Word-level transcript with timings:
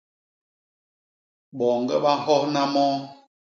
Boñge 1.57 1.95
ba 2.03 2.11
nhyohna 2.21 2.61
moo. 2.73 2.95